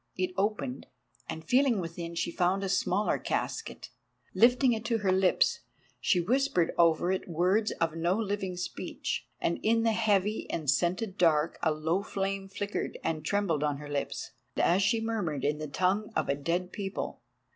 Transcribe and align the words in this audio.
It 0.17 0.31
opened, 0.35 0.87
and 1.29 1.45
feeling 1.45 1.79
within 1.79 2.15
she 2.15 2.31
found 2.31 2.63
a 2.63 2.69
smaller 2.69 3.19
casket. 3.19 3.91
Lifting 4.33 4.73
it 4.73 4.83
to 4.85 4.97
her 4.97 5.11
lips 5.11 5.59
she 5.99 6.19
whispered 6.19 6.73
over 6.75 7.11
it 7.11 7.27
words 7.29 7.69
of 7.73 7.95
no 7.95 8.15
living 8.17 8.57
speech, 8.57 9.27
and 9.39 9.59
in 9.61 9.83
the 9.83 9.91
heavy 9.91 10.49
and 10.49 10.67
scented 10.67 11.19
dark 11.19 11.59
a 11.61 11.69
low 11.71 12.01
flame 12.01 12.47
flickered 12.49 12.97
and 13.03 13.23
trembled 13.23 13.63
on 13.63 13.77
her 13.77 13.89
lips, 13.89 14.31
as 14.57 14.81
she 14.81 14.99
murmured 14.99 15.45
in 15.45 15.59
the 15.59 15.67
tongue 15.67 16.11
of 16.15 16.29
a 16.29 16.33
dead 16.35 16.71
people. 16.71 17.21